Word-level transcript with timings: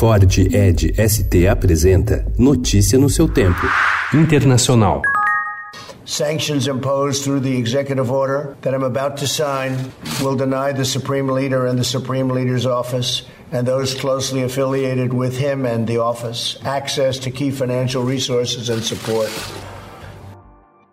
Ford 0.00 0.24
Ed 0.54 0.94
ST 0.96 1.46
apresenta 1.46 2.24
Notícia 2.38 2.98
no 2.98 3.10
seu 3.10 3.28
tempo. 3.28 3.66
Internacional. 4.14 5.02
Sanctions 6.06 6.66
imposed 6.66 7.22
through 7.22 7.40
the 7.40 7.54
executive 7.54 8.10
order 8.10 8.56
that 8.62 8.72
I'm 8.72 8.82
about 8.82 9.18
to 9.18 9.26
sign 9.26 9.92
will 10.22 10.36
deny 10.36 10.72
the 10.72 10.86
Supreme 10.86 11.28
Leader 11.28 11.66
and 11.66 11.78
the 11.78 11.84
Supreme 11.84 12.30
Leader's 12.30 12.64
office 12.64 13.26
and 13.52 13.68
those 13.68 13.92
closely 13.92 14.42
affiliated 14.42 15.12
with 15.12 15.36
him 15.36 15.66
and 15.66 15.86
the 15.86 15.98
office 15.98 16.56
access 16.64 17.18
to 17.18 17.30
key 17.30 17.50
financial 17.50 18.02
resources 18.02 18.70
and 18.70 18.82
support. 18.82 19.28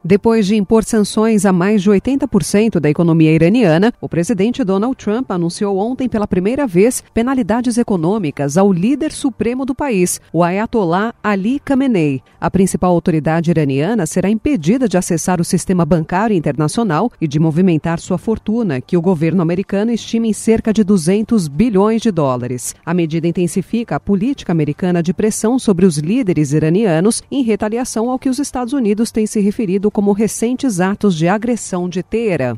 Depois 0.03 0.45
de 0.45 0.55
impor 0.55 0.83
sanções 0.83 1.43
a 1.43 1.51
mais 1.51 1.81
de 1.81 1.89
80% 1.89 2.79
da 2.79 2.89
economia 2.89 3.31
iraniana, 3.31 3.91
o 3.99 4.07
presidente 4.07 4.63
Donald 4.63 4.95
Trump 4.95 5.29
anunciou 5.31 5.77
ontem 5.77 6.07
pela 6.07 6.27
primeira 6.27 6.67
vez 6.67 7.03
penalidades 7.13 7.77
econômicas 7.77 8.57
ao 8.57 8.71
líder 8.71 9.11
supremo 9.11 9.65
do 9.65 9.73
país, 9.73 10.21
o 10.31 10.43
Ayatollah 10.43 11.13
Ali 11.23 11.59
Khamenei. 11.59 12.21
A 12.39 12.49
principal 12.49 12.91
autoridade 12.91 13.49
iraniana 13.49 14.05
será 14.05 14.29
impedida 14.29 14.87
de 14.87 14.97
acessar 14.97 15.41
o 15.41 15.45
sistema 15.45 15.83
bancário 15.83 16.37
internacional 16.37 17.11
e 17.19 17.27
de 17.27 17.39
movimentar 17.39 17.99
sua 17.99 18.19
fortuna, 18.19 18.79
que 18.79 18.95
o 18.95 19.01
governo 19.01 19.41
americano 19.41 19.91
estima 19.91 20.27
em 20.27 20.33
cerca 20.33 20.71
de 20.71 20.83
200 20.83 21.47
bilhões 21.47 22.03
de 22.03 22.11
dólares. 22.11 22.75
A 22.85 22.93
medida 22.93 23.27
intensifica 23.27 23.95
a 23.95 23.99
política 23.99 24.51
americana 24.51 25.01
de 25.01 25.13
pressão 25.13 25.57
sobre 25.57 25.87
os 25.87 25.97
líderes 25.97 26.53
iranianos 26.53 27.23
em 27.31 27.43
retaliação 27.43 28.11
ao 28.11 28.19
que 28.19 28.29
os 28.29 28.37
Estados 28.37 28.73
Unidos 28.73 29.11
têm 29.11 29.25
se 29.25 29.39
referido 29.39 29.87
como 29.97 30.11
recentes 30.11 30.79
atos 30.79 31.15
de 31.15 31.27
agressão 31.27 31.89
de 31.89 32.03
Teherã. 32.03 32.55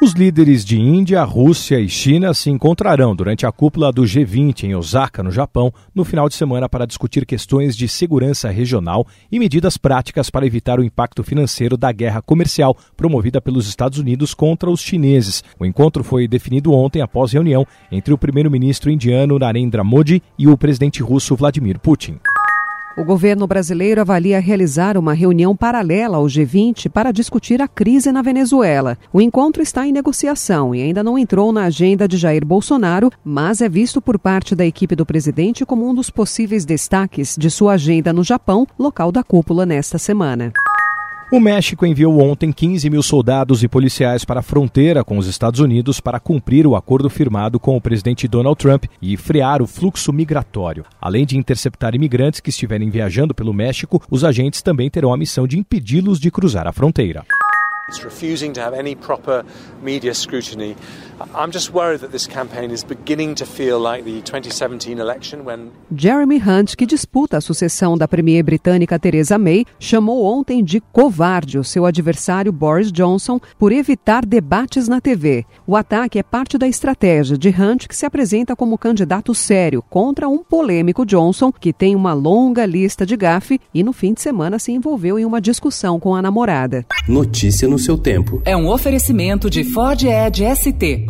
Os 0.00 0.12
líderes 0.12 0.64
de 0.64 0.78
Índia, 0.78 1.20
Rússia 1.24 1.80
e 1.80 1.88
China 1.88 2.32
se 2.32 2.48
encontrarão 2.48 3.12
durante 3.12 3.44
a 3.44 3.50
cúpula 3.50 3.90
do 3.90 4.02
G20 4.02 4.62
em 4.62 4.76
Osaka, 4.76 5.20
no 5.20 5.32
Japão, 5.32 5.74
no 5.92 6.04
final 6.04 6.28
de 6.28 6.36
semana 6.36 6.68
para 6.68 6.86
discutir 6.86 7.26
questões 7.26 7.76
de 7.76 7.88
segurança 7.88 8.48
regional 8.50 9.04
e 9.32 9.40
medidas 9.40 9.76
práticas 9.76 10.30
para 10.30 10.46
evitar 10.46 10.78
o 10.78 10.84
impacto 10.84 11.24
financeiro 11.24 11.76
da 11.76 11.90
guerra 11.90 12.22
comercial 12.22 12.76
promovida 12.96 13.40
pelos 13.40 13.66
Estados 13.66 13.98
Unidos 13.98 14.32
contra 14.32 14.70
os 14.70 14.80
chineses. 14.80 15.42
O 15.58 15.66
encontro 15.66 16.04
foi 16.04 16.28
definido 16.28 16.72
ontem 16.72 17.02
após 17.02 17.32
reunião 17.32 17.66
entre 17.90 18.14
o 18.14 18.18
primeiro-ministro 18.18 18.92
indiano 18.92 19.40
Narendra 19.40 19.82
Modi 19.82 20.22
e 20.38 20.46
o 20.46 20.56
presidente 20.56 21.02
russo 21.02 21.34
Vladimir 21.34 21.80
Putin. 21.80 22.20
O 22.96 23.04
governo 23.04 23.46
brasileiro 23.46 24.00
avalia 24.00 24.40
realizar 24.40 24.98
uma 24.98 25.14
reunião 25.14 25.54
paralela 25.54 26.16
ao 26.16 26.24
G20 26.24 26.90
para 26.90 27.12
discutir 27.12 27.62
a 27.62 27.68
crise 27.68 28.10
na 28.10 28.20
Venezuela. 28.20 28.98
O 29.12 29.20
encontro 29.20 29.62
está 29.62 29.86
em 29.86 29.92
negociação 29.92 30.74
e 30.74 30.82
ainda 30.82 31.02
não 31.02 31.16
entrou 31.16 31.52
na 31.52 31.64
agenda 31.64 32.08
de 32.08 32.16
Jair 32.16 32.44
Bolsonaro, 32.44 33.10
mas 33.24 33.60
é 33.60 33.68
visto 33.68 34.02
por 34.02 34.18
parte 34.18 34.56
da 34.56 34.66
equipe 34.66 34.96
do 34.96 35.06
presidente 35.06 35.64
como 35.64 35.88
um 35.88 35.94
dos 35.94 36.10
possíveis 36.10 36.64
destaques 36.64 37.36
de 37.38 37.48
sua 37.48 37.74
agenda 37.74 38.12
no 38.12 38.24
Japão, 38.24 38.66
local 38.76 39.12
da 39.12 39.22
cúpula 39.22 39.64
nesta 39.64 39.96
semana. 39.96 40.52
O 41.32 41.38
México 41.38 41.86
enviou 41.86 42.18
ontem 42.18 42.50
15 42.50 42.90
mil 42.90 43.04
soldados 43.04 43.62
e 43.62 43.68
policiais 43.68 44.24
para 44.24 44.40
a 44.40 44.42
fronteira 44.42 45.04
com 45.04 45.16
os 45.16 45.28
Estados 45.28 45.60
Unidos 45.60 46.00
para 46.00 46.18
cumprir 46.18 46.66
o 46.66 46.74
acordo 46.74 47.08
firmado 47.08 47.60
com 47.60 47.76
o 47.76 47.80
presidente 47.80 48.26
Donald 48.26 48.58
Trump 48.58 48.86
e 49.00 49.16
frear 49.16 49.62
o 49.62 49.66
fluxo 49.66 50.12
migratório. 50.12 50.84
Além 51.00 51.24
de 51.24 51.38
interceptar 51.38 51.94
imigrantes 51.94 52.40
que 52.40 52.50
estiverem 52.50 52.90
viajando 52.90 53.32
pelo 53.32 53.54
México, 53.54 54.02
os 54.10 54.24
agentes 54.24 54.60
também 54.60 54.90
terão 54.90 55.14
a 55.14 55.16
missão 55.16 55.46
de 55.46 55.56
impedi-los 55.56 56.18
de 56.18 56.32
cruzar 56.32 56.66
a 56.66 56.72
fronteira. 56.72 57.24
It's 57.88 58.02
refusing 58.02 58.52
to 58.52 58.60
have 58.60 58.76
any 58.76 58.96
proper 58.96 59.44
media 59.82 60.14
scrutiny. 60.14 60.76
I'm 61.34 61.52
just 61.52 61.72
worried 61.72 62.00
that 62.00 62.12
this 62.12 62.26
campaign 62.26 62.70
is 62.70 62.82
beginning 62.82 63.34
to 63.36 63.44
feel 63.44 63.78
like 63.78 64.04
the 64.04 64.22
2017 64.22 64.98
election 64.98 65.44
when 65.44 65.70
Jeremy 65.94 66.38
Hunt, 66.38 66.76
que 66.76 66.86
disputa 66.86 67.36
a 67.36 67.40
sucessão 67.40 67.96
da 67.96 68.08
premier 68.08 68.42
britânica 68.42 68.98
Theresa 68.98 69.38
May, 69.38 69.66
chamou 69.78 70.24
ontem 70.24 70.64
de 70.64 70.80
covarde 70.80 71.58
o 71.58 71.64
seu 71.64 71.84
adversário 71.84 72.52
Boris 72.52 72.90
Johnson 72.90 73.38
por 73.58 73.70
evitar 73.72 74.24
debates 74.24 74.88
na 74.88 75.00
TV. 75.00 75.44
O 75.66 75.76
ataque 75.76 76.18
é 76.18 76.22
parte 76.22 76.56
da 76.56 76.66
estratégia 76.66 77.36
de 77.36 77.48
Hunt, 77.48 77.86
que 77.86 77.96
se 77.96 78.06
apresenta 78.06 78.56
como 78.56 78.78
candidato 78.78 79.34
sério 79.34 79.82
contra 79.90 80.28
um 80.28 80.38
polêmico 80.38 81.04
Johnson, 81.04 81.52
que 81.52 81.72
tem 81.72 81.94
uma 81.94 82.14
longa 82.14 82.64
lista 82.64 83.04
de 83.04 83.16
gafe 83.16 83.60
e 83.74 83.82
no 83.82 83.92
fim 83.92 84.14
de 84.14 84.22
semana 84.22 84.58
se 84.58 84.72
envolveu 84.72 85.18
em 85.18 85.24
uma 85.24 85.40
discussão 85.40 86.00
com 86.00 86.14
a 86.14 86.22
namorada. 86.22 86.86
Notícia 87.06 87.68
no 87.68 87.78
seu 87.78 87.98
tempo. 87.98 88.40
É 88.44 88.56
um 88.56 88.68
oferecimento 88.68 89.50
de 89.50 89.64
Ford 89.64 90.02
Edge 90.02 90.44
ST, 90.56 91.09